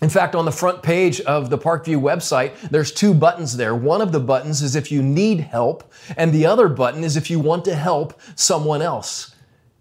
In 0.00 0.08
fact, 0.08 0.34
on 0.34 0.44
the 0.44 0.52
front 0.52 0.82
page 0.82 1.20
of 1.22 1.48
the 1.48 1.58
Parkview 1.58 2.00
website, 2.00 2.58
there's 2.70 2.92
two 2.92 3.14
buttons 3.14 3.56
there. 3.56 3.74
One 3.74 4.00
of 4.00 4.12
the 4.12 4.20
buttons 4.20 4.60
is 4.60 4.76
if 4.76 4.92
you 4.92 5.02
need 5.02 5.40
help, 5.40 5.92
and 6.16 6.32
the 6.32 6.46
other 6.46 6.68
button 6.68 7.02
is 7.02 7.16
if 7.16 7.30
you 7.30 7.40
want 7.40 7.64
to 7.64 7.74
help 7.74 8.20
someone 8.34 8.82
else. 8.82 9.31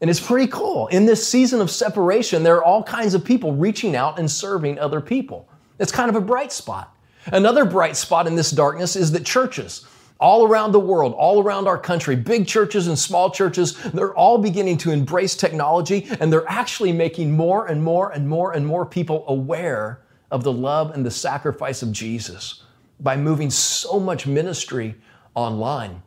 And 0.02 0.10
it's 0.10 0.20
pretty 0.20 0.52
cool. 0.52 0.88
In 0.88 1.06
this 1.06 1.26
season 1.26 1.62
of 1.62 1.70
separation, 1.70 2.42
there 2.42 2.58
are 2.58 2.64
all 2.64 2.84
kinds 2.84 3.14
of 3.14 3.24
people 3.24 3.54
reaching 3.54 3.96
out 3.96 4.18
and 4.18 4.30
serving 4.30 4.80
other 4.80 5.00
people. 5.00 5.48
It's 5.78 5.92
kind 5.92 6.10
of 6.10 6.16
a 6.16 6.22
bright 6.22 6.52
spot. 6.52 6.96
Another 7.28 7.66
bright 7.66 7.96
spot 7.96 8.26
in 8.26 8.36
this 8.36 8.50
darkness 8.50 8.96
is 8.96 9.12
that 9.12 9.24
churches, 9.24 9.86
all 10.20 10.48
around 10.48 10.72
the 10.72 10.80
world, 10.80 11.14
all 11.14 11.44
around 11.44 11.68
our 11.68 11.78
country, 11.78 12.16
big 12.16 12.48
churches 12.48 12.88
and 12.88 12.98
small 12.98 13.30
churches, 13.30 13.76
they're 13.92 14.16
all 14.16 14.40
beginning 14.40 14.78
to 14.80 14.92
embrace 14.92 15.36
technology 15.36 16.08
and 16.20 16.34
they're 16.34 16.50
actually 16.50 16.92
making 16.92 17.32
more 17.32 17.68
and 17.68 17.84
more 17.84 18.12
and 18.12 18.28
more 18.28 18.54
and 18.54 18.66
more 18.66 18.86
people 18.88 19.24
aware 19.28 20.02
of 20.32 20.44
the 20.44 20.52
love 20.52 20.92
and 20.96 21.06
the 21.06 21.12
sacrifice 21.12 21.84
of 21.84 21.92
Jesus 21.92 22.64
by 23.00 23.16
moving 23.16 23.50
so 23.50 24.00
much 24.00 24.26
ministry 24.26 24.96
online. 25.36 26.02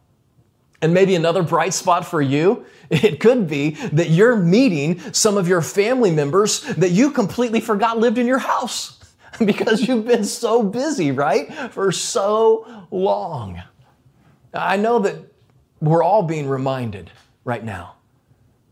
And 0.84 0.92
maybe 0.92 1.14
another 1.14 1.42
bright 1.42 1.72
spot 1.72 2.04
for 2.04 2.20
you, 2.20 2.66
it 2.90 3.18
could 3.18 3.48
be 3.48 3.70
that 3.70 4.10
you're 4.10 4.36
meeting 4.36 5.00
some 5.14 5.38
of 5.38 5.48
your 5.48 5.62
family 5.62 6.10
members 6.10 6.60
that 6.74 6.90
you 6.90 7.10
completely 7.10 7.62
forgot 7.62 7.98
lived 7.98 8.18
in 8.18 8.26
your 8.26 8.38
house 8.38 9.02
because 9.42 9.88
you've 9.88 10.06
been 10.06 10.26
so 10.26 10.62
busy, 10.62 11.10
right? 11.10 11.50
For 11.72 11.90
so 11.90 12.86
long. 12.90 13.62
I 14.52 14.76
know 14.76 14.98
that 14.98 15.16
we're 15.80 16.02
all 16.02 16.22
being 16.22 16.46
reminded 16.50 17.10
right 17.44 17.64
now 17.64 17.94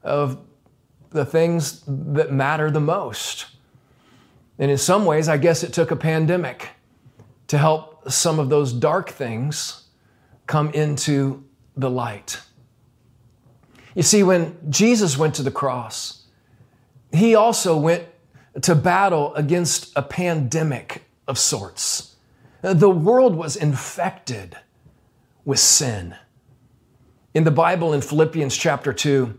of 0.03 0.37
the 1.13 1.25
things 1.25 1.83
that 1.87 2.31
matter 2.31 2.71
the 2.71 2.81
most. 2.81 3.47
And 4.59 4.71
in 4.71 4.77
some 4.77 5.07
ways, 5.07 5.31
I 5.31 5.39
guess 5.39 5.63
it 5.63 5.73
took 5.73 5.91
a 5.91 5.97
pandemic 5.97 6.69
to 7.47 7.57
help 7.57 8.13
some 8.13 8.39
of 8.39 8.51
those 8.51 8.75
dark 8.75 9.09
things 9.09 9.85
come 10.47 10.69
into 10.75 11.45
the 11.77 11.91
light. 11.91 12.41
You 13.95 14.03
see, 14.03 14.23
when 14.23 14.57
Jesus 14.71 15.19
went 15.19 15.35
to 15.35 15.43
the 15.43 15.51
cross, 15.51 16.25
he 17.13 17.35
also 17.35 17.77
went 17.77 18.05
to 18.63 18.75
battle 18.75 19.35
against 19.35 19.93
a 19.97 20.03
pandemic 20.03 21.05
of 21.27 21.39
sorts. 21.39 22.17
The 22.63 22.91
world 22.91 23.35
was 23.35 23.57
infected 23.57 24.57
with 25.45 25.59
sin. 25.59 26.15
In 27.35 27.45
the 27.45 27.51
Bible, 27.51 27.93
in 27.93 28.01
Philippians 28.01 28.57
chapter 28.57 28.93
2, 28.93 29.39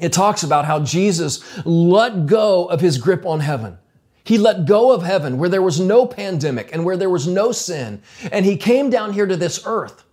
it 0.00 0.12
talks 0.12 0.42
about 0.42 0.66
how 0.66 0.80
Jesus 0.80 1.42
let 1.64 2.26
go 2.26 2.66
of 2.66 2.80
his 2.80 2.98
grip 2.98 3.24
on 3.24 3.40
heaven. 3.40 3.78
He 4.22 4.38
let 4.38 4.66
go 4.66 4.92
of 4.92 5.02
heaven 5.02 5.38
where 5.38 5.48
there 5.48 5.62
was 5.62 5.80
no 5.80 6.06
pandemic 6.06 6.70
and 6.72 6.84
where 6.84 6.96
there 6.96 7.08
was 7.08 7.26
no 7.26 7.52
sin. 7.52 8.02
And 8.30 8.44
he 8.44 8.56
came 8.56 8.90
down 8.90 9.12
here 9.12 9.26
to 9.26 9.36
this 9.36 9.62
earth 9.64 10.04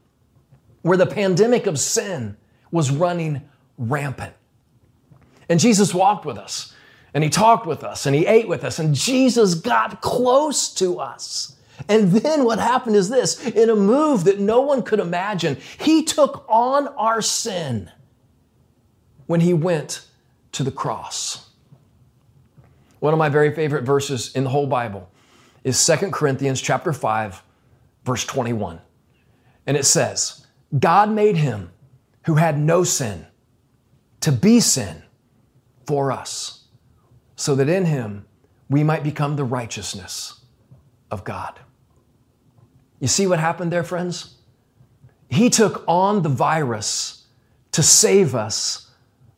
where 0.84 0.98
the 0.98 1.08
pandemic 1.08 1.66
of 1.66 1.80
sin 1.80 2.38
was 2.72 2.92
running 2.92 3.42
rampant. 3.78 4.34
And 5.50 5.60
Jesus 5.60 5.94
walked 5.94 6.26
with 6.26 6.38
us 6.38 6.74
and 7.14 7.24
he 7.24 7.30
talked 7.30 7.66
with 7.66 7.84
us 7.84 8.06
and 8.06 8.16
he 8.16 8.26
ate 8.28 8.48
with 8.48 8.64
us 8.64 8.80
and 8.80 8.94
Jesus 8.94 9.56
got 9.56 10.02
close 10.02 10.72
to 10.76 11.00
us. 11.00 11.56
And 11.90 12.12
then 12.12 12.46
what 12.46 12.60
happened 12.60 12.96
is 12.96 13.10
this 13.10 13.46
in 13.48 13.70
a 13.70 13.76
move 13.76 14.26
that 14.26 14.40
no 14.40 14.62
one 14.62 14.84
could 14.84 15.00
imagine, 15.00 15.58
he 15.80 16.04
took 16.04 16.46
on 16.48 16.88
our 16.90 17.22
sin 17.22 17.92
when 19.26 19.42
he 19.42 19.54
went 19.54 20.06
to 20.52 20.64
the 20.64 20.72
cross. 20.72 21.50
One 23.00 23.14
of 23.14 23.20
my 23.20 23.30
very 23.30 23.54
favorite 23.54 23.84
verses 23.84 24.34
in 24.36 24.44
the 24.44 24.50
whole 24.50 24.68
Bible 24.68 25.10
is 25.64 25.84
2 25.86 26.12
Corinthians 26.12 26.62
chapter 26.62 26.94
5 26.94 27.44
verse 28.06 28.26
21. 28.26 28.80
And 29.66 29.78
it 29.78 29.86
says, 29.86 30.43
God 30.78 31.12
made 31.12 31.38
him 31.38 31.72
who 32.26 32.36
had 32.36 32.58
no 32.58 32.84
sin 32.84 33.28
to 34.22 34.32
be 34.32 34.60
sin 34.60 35.04
for 35.86 36.12
us, 36.12 36.64
so 37.36 37.56
that 37.56 37.70
in 37.70 37.86
him 37.86 38.26
we 38.70 38.84
might 38.84 39.04
become 39.04 39.36
the 39.36 39.44
righteousness 39.44 40.46
of 41.12 41.24
God. 41.24 41.60
You 43.00 43.08
see 43.08 43.28
what 43.28 43.40
happened 43.40 43.72
there, 43.72 43.84
friends? 43.84 44.38
He 45.30 45.50
took 45.50 45.84
on 45.88 46.22
the 46.22 46.30
virus 46.30 47.26
to 47.74 47.84
save 47.84 48.34
us 48.34 48.92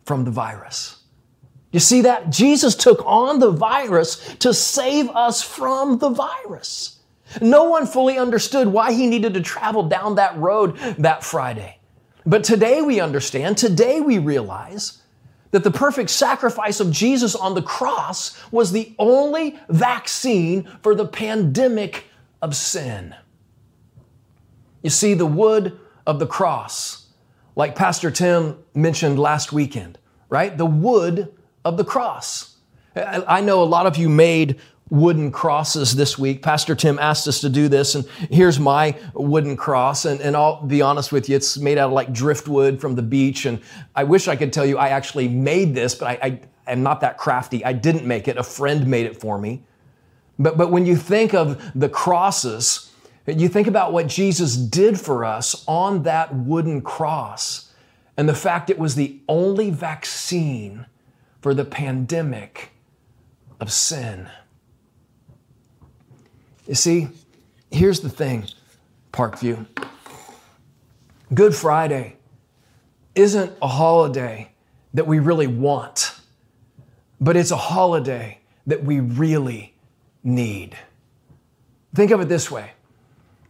from 0.03 0.23
the 0.23 0.31
virus. 0.31 1.01
You 1.71 1.79
see 1.79 2.01
that? 2.01 2.29
Jesus 2.29 2.75
took 2.75 3.03
on 3.05 3.39
the 3.39 3.51
virus 3.51 4.35
to 4.35 4.53
save 4.53 5.09
us 5.09 5.41
from 5.41 5.97
the 5.97 6.09
virus. 6.09 6.94
No 7.41 7.65
one 7.65 7.87
fully 7.87 8.17
understood 8.17 8.67
why 8.67 8.93
he 8.93 9.07
needed 9.07 9.33
to 9.33 9.41
travel 9.41 9.83
down 9.83 10.15
that 10.15 10.37
road 10.37 10.77
that 10.97 11.23
Friday. 11.23 11.79
But 12.25 12.43
today 12.43 12.81
we 12.81 12.99
understand, 12.99 13.57
today 13.57 14.01
we 14.01 14.17
realize 14.17 15.01
that 15.51 15.63
the 15.63 15.71
perfect 15.71 16.09
sacrifice 16.09 16.79
of 16.79 16.91
Jesus 16.91 17.35
on 17.35 17.53
the 17.53 17.61
cross 17.61 18.37
was 18.51 18.71
the 18.71 18.93
only 18.99 19.57
vaccine 19.69 20.69
for 20.81 20.95
the 20.95 21.07
pandemic 21.07 22.05
of 22.41 22.55
sin. 22.55 23.15
You 24.81 24.89
see, 24.89 25.13
the 25.13 25.25
wood 25.25 25.79
of 26.05 26.19
the 26.19 26.27
cross, 26.27 27.07
like 27.55 27.75
Pastor 27.75 28.11
Tim 28.11 28.57
mentioned 28.73 29.17
last 29.17 29.53
weekend, 29.53 29.97
right? 30.29 30.55
The 30.57 30.65
wood 30.65 31.33
of 31.63 31.77
the 31.77 31.85
cross. 31.85 32.57
I 32.95 33.41
know 33.41 33.61
a 33.61 33.65
lot 33.65 33.87
of 33.87 33.97
you 33.97 34.09
made 34.09 34.59
wooden 34.89 35.31
crosses 35.31 35.95
this 35.95 36.17
week. 36.17 36.43
Pastor 36.43 36.75
Tim 36.75 36.99
asked 36.99 37.27
us 37.27 37.41
to 37.41 37.49
do 37.49 37.67
this, 37.67 37.95
and 37.95 38.05
here's 38.29 38.59
my 38.59 38.97
wooden 39.13 39.57
cross. 39.57 40.05
And, 40.05 40.21
and 40.21 40.35
I'll 40.35 40.61
be 40.61 40.81
honest 40.81 41.11
with 41.11 41.27
you, 41.27 41.35
it's 41.35 41.57
made 41.57 41.77
out 41.77 41.87
of 41.87 41.93
like 41.93 42.13
driftwood 42.13 42.79
from 42.79 42.95
the 42.95 43.01
beach. 43.01 43.45
And 43.45 43.59
I 43.95 44.03
wish 44.03 44.27
I 44.27 44.35
could 44.35 44.53
tell 44.53 44.65
you 44.65 44.77
I 44.77 44.89
actually 44.89 45.27
made 45.27 45.73
this, 45.73 45.95
but 45.95 46.07
I, 46.23 46.39
I 46.67 46.71
am 46.71 46.83
not 46.83 47.01
that 47.01 47.17
crafty. 47.17 47.65
I 47.65 47.73
didn't 47.73 48.05
make 48.05 48.27
it, 48.27 48.37
a 48.37 48.43
friend 48.43 48.87
made 48.87 49.05
it 49.07 49.19
for 49.19 49.39
me. 49.39 49.63
But, 50.37 50.57
but 50.57 50.71
when 50.71 50.85
you 50.85 50.95
think 50.95 51.33
of 51.33 51.71
the 51.73 51.89
crosses, 51.89 52.91
you 53.25 53.49
think 53.49 53.67
about 53.67 53.91
what 53.91 54.07
Jesus 54.07 54.55
did 54.55 54.99
for 54.99 55.25
us 55.25 55.63
on 55.67 56.03
that 56.03 56.35
wooden 56.35 56.81
cross 56.81 57.71
and 58.17 58.29
the 58.29 58.35
fact 58.35 58.69
it 58.69 58.77
was 58.77 58.95
the 58.95 59.19
only 59.27 59.71
vaccine 59.71 60.85
for 61.41 61.53
the 61.53 61.65
pandemic 61.65 62.71
of 63.59 63.71
sin. 63.71 64.29
You 66.67 66.75
see, 66.75 67.09
here's 67.71 67.99
the 67.99 68.09
thing, 68.09 68.47
Parkview. 69.13 69.67
Good 71.33 71.55
Friday 71.55 72.15
isn't 73.13 73.51
a 73.61 73.67
holiday 73.67 74.51
that 74.93 75.05
we 75.05 75.19
really 75.19 75.47
want, 75.47 76.19
but 77.21 77.35
it's 77.35 77.51
a 77.51 77.57
holiday 77.57 78.39
that 78.65 78.83
we 78.83 78.99
really 78.99 79.73
need. 80.23 80.75
Think 81.93 82.11
of 82.11 82.19
it 82.19 82.29
this 82.29 82.49
way 82.49 82.71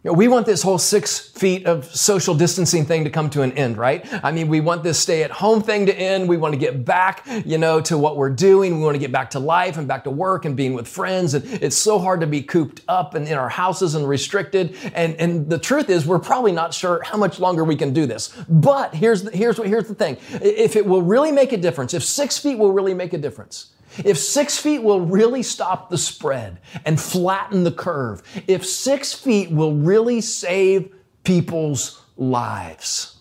know, 0.06 0.12
we 0.12 0.28
want 0.28 0.46
this 0.46 0.62
whole 0.62 0.78
six 0.78 1.18
feet 1.18 1.66
of 1.66 1.84
social 1.94 2.34
distancing 2.34 2.84
thing 2.84 3.04
to 3.04 3.10
come 3.10 3.28
to 3.30 3.42
an 3.42 3.52
end, 3.52 3.76
right? 3.76 4.06
I 4.24 4.32
mean, 4.32 4.48
we 4.48 4.60
want 4.60 4.82
this 4.82 4.98
stay 4.98 5.22
at 5.22 5.30
home 5.30 5.62
thing 5.62 5.86
to 5.86 5.94
end. 5.94 6.28
We 6.28 6.36
want 6.36 6.54
to 6.54 6.58
get 6.58 6.84
back, 6.84 7.26
you 7.44 7.58
know, 7.58 7.80
to 7.82 7.98
what 7.98 8.16
we're 8.16 8.30
doing. 8.30 8.78
We 8.78 8.84
want 8.84 8.94
to 8.94 8.98
get 8.98 9.12
back 9.12 9.30
to 9.30 9.38
life 9.38 9.76
and 9.76 9.86
back 9.86 10.04
to 10.04 10.10
work 10.10 10.44
and 10.44 10.56
being 10.56 10.74
with 10.74 10.88
friends. 10.88 11.34
And 11.34 11.44
it's 11.62 11.76
so 11.76 11.98
hard 11.98 12.20
to 12.20 12.26
be 12.26 12.42
cooped 12.42 12.80
up 12.88 13.14
and 13.14 13.26
in 13.28 13.34
our 13.34 13.48
houses 13.48 13.94
and 13.94 14.08
restricted. 14.08 14.76
And, 14.94 15.14
and 15.16 15.50
the 15.50 15.58
truth 15.58 15.90
is, 15.90 16.06
we're 16.06 16.18
probably 16.18 16.52
not 16.52 16.72
sure 16.72 17.02
how 17.02 17.18
much 17.18 17.38
longer 17.38 17.64
we 17.64 17.76
can 17.76 17.92
do 17.92 18.06
this. 18.06 18.32
But 18.48 18.94
here's 18.94 19.24
the, 19.24 19.30
here's 19.30 19.58
what, 19.58 19.68
here's 19.68 19.88
the 19.88 19.94
thing. 19.94 20.16
If 20.30 20.76
it 20.76 20.86
will 20.86 21.02
really 21.02 21.32
make 21.32 21.52
a 21.52 21.56
difference, 21.56 21.94
if 21.94 22.04
six 22.04 22.38
feet 22.38 22.58
will 22.58 22.72
really 22.72 22.94
make 22.94 23.12
a 23.12 23.18
difference, 23.18 23.72
if 24.04 24.18
six 24.18 24.58
feet 24.58 24.82
will 24.82 25.00
really 25.00 25.42
stop 25.42 25.90
the 25.90 25.98
spread 25.98 26.58
and 26.84 27.00
flatten 27.00 27.64
the 27.64 27.72
curve, 27.72 28.22
if 28.46 28.66
six 28.66 29.12
feet 29.12 29.50
will 29.50 29.74
really 29.74 30.20
save 30.20 30.94
people's 31.24 32.02
lives, 32.16 33.16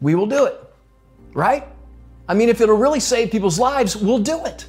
we 0.00 0.14
will 0.14 0.26
do 0.26 0.44
it. 0.44 0.60
right? 1.34 1.64
I 2.28 2.34
mean, 2.34 2.48
if 2.48 2.60
it'll 2.60 2.76
really 2.76 3.00
save 3.00 3.30
people's 3.30 3.58
lives, 3.58 3.96
we'll 3.96 4.18
do 4.18 4.44
it. 4.44 4.66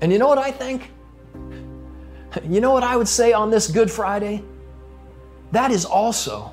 And 0.00 0.12
you 0.12 0.18
know 0.18 0.28
what 0.28 0.38
I 0.38 0.50
think? 0.50 0.90
You 2.42 2.60
know 2.60 2.72
what 2.72 2.82
I 2.82 2.96
would 2.96 3.08
say 3.08 3.32
on 3.32 3.50
this 3.50 3.70
Good 3.70 3.90
Friday? 3.90 4.42
That 5.52 5.70
is 5.70 5.84
also 5.84 6.52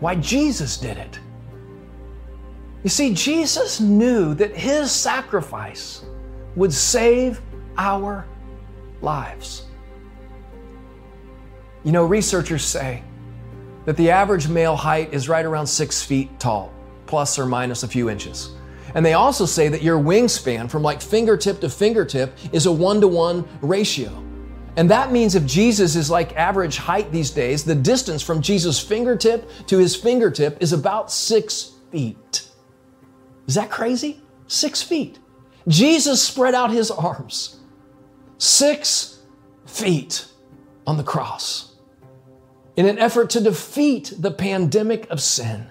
why 0.00 0.14
Jesus 0.14 0.76
did 0.76 0.96
it. 0.96 1.18
You 2.82 2.90
see, 2.90 3.14
Jesus 3.14 3.80
knew 3.80 4.34
that 4.34 4.56
his 4.56 4.90
sacrifice 4.90 6.04
would 6.56 6.72
save 6.72 7.40
our 7.78 8.26
lives. 9.00 9.66
You 11.84 11.92
know, 11.92 12.04
researchers 12.04 12.64
say 12.64 13.02
that 13.84 13.96
the 13.96 14.10
average 14.10 14.48
male 14.48 14.76
height 14.76 15.12
is 15.12 15.28
right 15.28 15.44
around 15.44 15.66
six 15.66 16.02
feet 16.02 16.38
tall, 16.38 16.72
plus 17.06 17.38
or 17.38 17.46
minus 17.46 17.82
a 17.82 17.88
few 17.88 18.10
inches. 18.10 18.54
And 18.94 19.06
they 19.06 19.14
also 19.14 19.46
say 19.46 19.68
that 19.68 19.82
your 19.82 19.98
wingspan 19.98 20.70
from 20.70 20.82
like 20.82 21.00
fingertip 21.00 21.60
to 21.60 21.68
fingertip 21.68 22.36
is 22.52 22.66
a 22.66 22.72
one 22.72 23.00
to 23.00 23.08
one 23.08 23.48
ratio. 23.60 24.10
And 24.76 24.90
that 24.90 25.12
means 25.12 25.34
if 25.34 25.46
Jesus 25.46 25.96
is 25.96 26.10
like 26.10 26.36
average 26.36 26.78
height 26.78 27.12
these 27.12 27.30
days, 27.30 27.64
the 27.64 27.74
distance 27.74 28.22
from 28.22 28.40
Jesus' 28.40 28.80
fingertip 28.80 29.50
to 29.66 29.78
his 29.78 29.94
fingertip 29.94 30.62
is 30.62 30.72
about 30.72 31.10
six 31.10 31.72
feet. 31.90 32.48
Is 33.46 33.54
that 33.54 33.70
crazy? 33.70 34.20
Six 34.46 34.82
feet. 34.82 35.18
Jesus 35.68 36.22
spread 36.22 36.54
out 36.54 36.70
his 36.70 36.90
arms 36.90 37.60
six 38.42 39.20
feet 39.66 40.26
on 40.84 40.96
the 40.96 41.04
cross 41.04 41.76
in 42.74 42.86
an 42.86 42.98
effort 42.98 43.30
to 43.30 43.40
defeat 43.40 44.12
the 44.18 44.32
pandemic 44.32 45.08
of 45.10 45.20
sin 45.20 45.70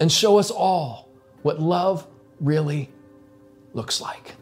and 0.00 0.10
show 0.10 0.38
us 0.40 0.50
all 0.50 1.08
what 1.42 1.60
love 1.60 2.04
really 2.40 2.90
looks 3.74 4.00
like. 4.00 4.34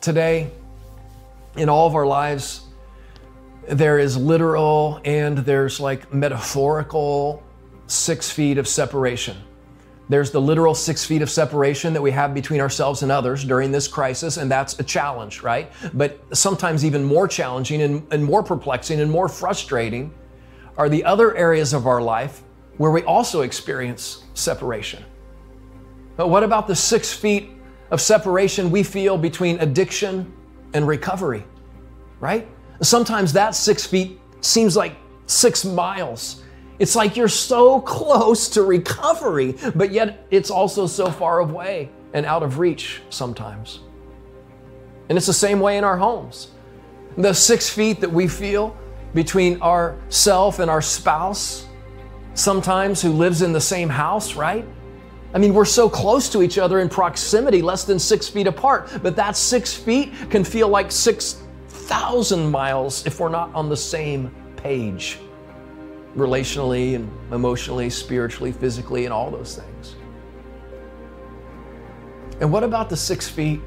Today, 0.00 0.48
in 1.56 1.68
all 1.68 1.88
of 1.88 1.96
our 1.96 2.06
lives, 2.06 2.62
there 3.68 3.98
is 3.98 4.16
literal 4.16 5.00
and 5.04 5.38
there's 5.38 5.80
like 5.80 6.14
metaphorical 6.14 7.42
six 7.88 8.30
feet 8.30 8.58
of 8.58 8.68
separation. 8.68 9.36
There's 10.08 10.30
the 10.30 10.40
literal 10.40 10.74
six 10.74 11.04
feet 11.04 11.22
of 11.22 11.30
separation 11.30 11.92
that 11.92 12.02
we 12.02 12.10
have 12.10 12.34
between 12.34 12.60
ourselves 12.60 13.02
and 13.02 13.10
others 13.10 13.44
during 13.44 13.70
this 13.70 13.88
crisis, 13.88 14.36
and 14.36 14.50
that's 14.50 14.78
a 14.78 14.82
challenge, 14.82 15.42
right? 15.42 15.72
But 15.94 16.20
sometimes 16.36 16.84
even 16.84 17.04
more 17.04 17.28
challenging 17.28 17.82
and, 17.82 18.12
and 18.12 18.24
more 18.24 18.42
perplexing 18.42 19.00
and 19.00 19.10
more 19.10 19.28
frustrating 19.28 20.12
are 20.76 20.88
the 20.88 21.04
other 21.04 21.36
areas 21.36 21.72
of 21.72 21.86
our 21.86 22.02
life 22.02 22.42
where 22.78 22.90
we 22.90 23.02
also 23.02 23.42
experience 23.42 24.24
separation. 24.34 25.04
But 26.16 26.28
what 26.28 26.42
about 26.42 26.66
the 26.66 26.76
six 26.76 27.12
feet 27.12 27.50
of 27.90 28.00
separation 28.00 28.70
we 28.70 28.82
feel 28.82 29.16
between 29.16 29.60
addiction 29.60 30.32
and 30.74 30.86
recovery, 30.86 31.44
right? 32.20 32.48
Sometimes 32.80 33.32
that 33.34 33.54
six 33.54 33.86
feet 33.86 34.18
seems 34.40 34.76
like 34.76 34.96
six 35.26 35.64
miles. 35.64 36.41
It's 36.82 36.96
like 36.96 37.16
you're 37.16 37.28
so 37.28 37.80
close 37.80 38.48
to 38.48 38.64
recovery, 38.64 39.54
but 39.76 39.92
yet 39.92 40.26
it's 40.32 40.50
also 40.50 40.88
so 40.88 41.12
far 41.12 41.38
away 41.38 41.90
and 42.12 42.26
out 42.26 42.42
of 42.42 42.58
reach 42.58 43.02
sometimes. 43.08 43.78
And 45.08 45.16
it's 45.16 45.28
the 45.28 45.32
same 45.32 45.60
way 45.60 45.78
in 45.78 45.84
our 45.84 45.96
homes. 45.96 46.50
The 47.16 47.34
six 47.34 47.70
feet 47.70 48.00
that 48.00 48.10
we 48.10 48.26
feel 48.26 48.76
between 49.14 49.62
ourself 49.62 50.58
and 50.58 50.68
our 50.68 50.82
spouse, 50.82 51.68
sometimes 52.34 53.00
who 53.00 53.12
lives 53.12 53.42
in 53.42 53.52
the 53.52 53.60
same 53.60 53.88
house, 53.88 54.34
right? 54.34 54.66
I 55.34 55.38
mean, 55.38 55.54
we're 55.54 55.64
so 55.64 55.88
close 55.88 56.28
to 56.30 56.42
each 56.42 56.58
other 56.58 56.80
in 56.80 56.88
proximity, 56.88 57.62
less 57.62 57.84
than 57.84 58.00
six 58.00 58.26
feet 58.26 58.48
apart, 58.48 58.90
but 59.04 59.14
that 59.14 59.36
six 59.36 59.72
feet 59.72 60.12
can 60.30 60.42
feel 60.42 60.66
like 60.66 60.90
6,000 60.90 62.50
miles 62.50 63.06
if 63.06 63.20
we're 63.20 63.28
not 63.28 63.54
on 63.54 63.68
the 63.68 63.76
same 63.76 64.34
page, 64.56 65.20
relationally 66.16 66.94
and 66.94 67.10
emotionally, 67.32 67.88
spiritually, 67.90 68.52
physically, 68.52 69.04
and 69.04 69.12
all 69.12 69.30
those 69.30 69.56
things. 69.56 69.96
And 72.40 72.52
what 72.52 72.64
about 72.64 72.88
the 72.88 72.96
six 72.96 73.28
feet 73.28 73.60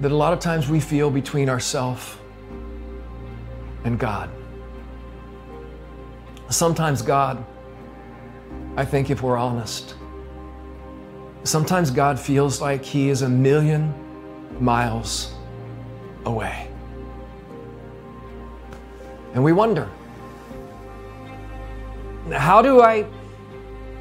that 0.00 0.12
a 0.12 0.16
lot 0.16 0.32
of 0.32 0.38
times 0.38 0.68
we 0.68 0.80
feel 0.80 1.10
between 1.10 1.48
ourselves 1.48 2.16
and 3.84 3.98
God? 3.98 4.30
Sometimes 6.48 7.02
God 7.02 7.44
I 8.76 8.84
think 8.84 9.10
if 9.10 9.22
we're 9.22 9.36
honest, 9.36 9.94
sometimes 11.44 11.90
God 11.90 12.18
feels 12.18 12.60
like 12.60 12.84
He 12.84 13.10
is 13.10 13.22
a 13.22 13.28
million 13.28 13.92
miles 14.60 15.34
away. 16.24 16.68
And 19.34 19.44
we 19.44 19.52
wonder 19.52 19.88
how 22.32 22.62
do 22.62 22.80
I 22.80 23.06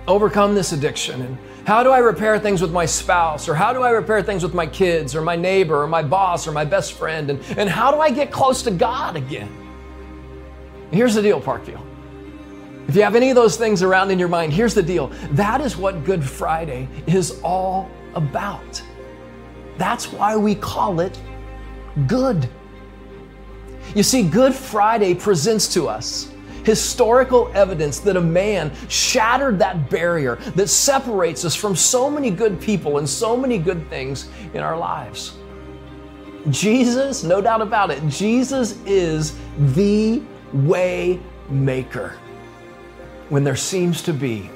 overcome 0.07 0.55
this 0.55 0.71
addiction? 0.71 1.21
And 1.21 1.37
how 1.65 1.83
do 1.83 1.91
I 1.91 1.99
repair 1.99 2.39
things 2.39 2.61
with 2.61 2.71
my 2.71 2.85
spouse? 2.85 3.47
Or 3.47 3.53
how 3.53 3.73
do 3.73 3.83
I 3.83 3.91
repair 3.91 4.23
things 4.23 4.43
with 4.43 4.53
my 4.53 4.65
kids 4.65 5.15
or 5.15 5.21
my 5.21 5.35
neighbor 5.35 5.81
or 5.81 5.87
my 5.87 6.01
boss 6.01 6.47
or 6.47 6.51
my 6.51 6.65
best 6.65 6.93
friend? 6.93 7.29
And, 7.29 7.43
and 7.57 7.69
how 7.69 7.91
do 7.91 7.99
I 7.99 8.09
get 8.09 8.31
close 8.31 8.63
to 8.63 8.71
God 8.71 9.15
again? 9.15 9.49
Here's 10.91 11.13
the 11.13 11.21
deal, 11.21 11.39
Parkview. 11.39 11.79
If 12.87 12.95
you 12.95 13.03
have 13.03 13.15
any 13.15 13.29
of 13.29 13.35
those 13.35 13.55
things 13.55 13.83
around 13.83 14.09
in 14.09 14.17
your 14.17 14.29
mind, 14.29 14.51
here's 14.51 14.73
the 14.73 14.81
deal 14.81 15.07
that 15.33 15.61
is 15.61 15.77
what 15.77 16.03
Good 16.03 16.23
Friday 16.23 16.87
is 17.05 17.39
all 17.43 17.87
about. 18.15 18.81
That's 19.77 20.11
why 20.11 20.35
we 20.35 20.55
call 20.55 20.99
it 20.99 21.21
good. 22.07 22.49
You 23.93 24.01
see, 24.01 24.23
Good 24.23 24.55
Friday 24.55 25.13
presents 25.13 25.71
to 25.75 25.87
us 25.87 26.28
historical 26.65 27.51
evidence 27.53 27.99
that 27.99 28.17
a 28.17 28.21
man 28.21 28.71
shattered 28.87 29.59
that 29.59 29.89
barrier 29.89 30.35
that 30.55 30.67
separates 30.67 31.45
us 31.45 31.55
from 31.55 31.75
so 31.75 32.09
many 32.09 32.29
good 32.29 32.59
people 32.59 32.97
and 32.97 33.07
so 33.07 33.35
many 33.35 33.57
good 33.57 33.89
things 33.89 34.29
in 34.53 34.61
our 34.61 34.77
lives. 34.77 35.37
Jesus, 36.49 37.23
no 37.23 37.41
doubt 37.41 37.61
about 37.61 37.91
it, 37.91 38.05
Jesus 38.07 38.77
is 38.85 39.37
the 39.73 40.21
way 40.53 41.19
maker 41.49 42.17
when 43.29 43.43
there 43.43 43.55
seems 43.55 44.01
to 44.03 44.13
be 44.13 44.49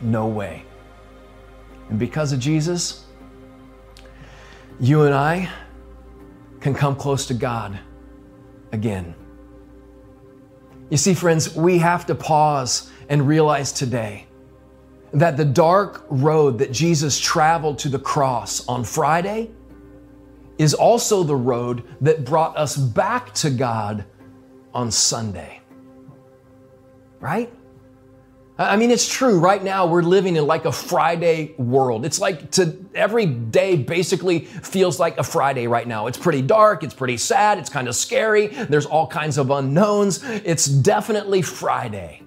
no 0.00 0.26
way. 0.26 0.64
And 1.88 1.98
because 1.98 2.32
of 2.32 2.38
Jesus, 2.38 3.04
you 4.78 5.02
and 5.02 5.14
I 5.14 5.50
can 6.60 6.74
come 6.74 6.94
close 6.94 7.26
to 7.26 7.34
God 7.34 7.78
again. 8.72 9.14
You 10.90 10.96
see, 10.96 11.14
friends, 11.14 11.54
we 11.56 11.78
have 11.78 12.06
to 12.06 12.14
pause 12.14 12.90
and 13.08 13.26
realize 13.26 13.72
today 13.72 14.26
that 15.12 15.36
the 15.36 15.44
dark 15.44 16.04
road 16.10 16.58
that 16.58 16.72
Jesus 16.72 17.18
traveled 17.18 17.78
to 17.80 17.88
the 17.88 17.98
cross 17.98 18.66
on 18.68 18.84
Friday 18.84 19.50
is 20.58 20.74
also 20.74 21.22
the 21.22 21.34
road 21.34 21.84
that 22.00 22.24
brought 22.24 22.56
us 22.56 22.76
back 22.76 23.32
to 23.34 23.50
God 23.50 24.04
on 24.74 24.90
Sunday 24.90 25.60
right? 27.20 27.52
I 28.60 28.76
mean, 28.76 28.90
it's 28.90 29.08
true. 29.08 29.38
Right 29.38 29.62
now, 29.62 29.86
we're 29.86 30.02
living 30.02 30.36
in 30.36 30.46
like 30.46 30.66
a 30.66 30.72
Friday 30.72 31.54
world. 31.56 32.04
It's 32.04 32.20
like 32.20 32.50
to 32.52 32.76
every 32.94 33.24
day 33.24 33.76
basically 33.76 34.40
feels 34.40 35.00
like 35.00 35.16
a 35.16 35.22
Friday 35.24 35.66
right 35.66 35.88
now. 35.88 36.06
It's 36.08 36.18
pretty 36.18 36.42
dark. 36.42 36.84
It's 36.84 36.92
pretty 36.92 37.16
sad. 37.16 37.58
It's 37.58 37.70
kind 37.70 37.88
of 37.88 37.94
scary. 37.94 38.48
There's 38.48 38.84
all 38.86 39.06
kinds 39.06 39.38
of 39.38 39.50
unknowns. 39.50 40.22
It's 40.22 40.66
definitely 40.66 41.40
Friday. 41.40 42.22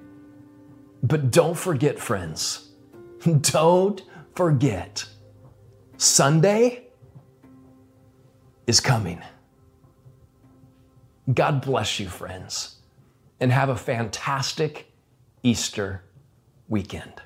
But 1.04 1.30
don't 1.30 1.58
forget, 1.58 2.00
friends, 2.00 2.72
don't 3.41 4.02
forget, 4.34 5.06
Sunday 5.98 6.88
is 8.65 8.80
coming. 8.80 9.22
God 11.32 11.62
bless 11.62 12.00
you, 12.00 12.08
friends 12.08 12.78
and 13.43 13.52
have 13.52 13.67
a 13.67 13.76
fantastic 13.76 14.89
Easter 15.43 16.02
weekend. 16.67 17.21